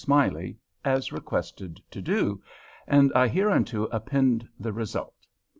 Smiley, 0.03 0.57
as 0.83 1.11
requested 1.11 1.79
to 1.91 2.01
do, 2.01 2.41
and 2.87 3.13
I 3.13 3.27
hereunto 3.27 3.83
append 3.91 4.47
the 4.59 4.73
result. 4.73 5.27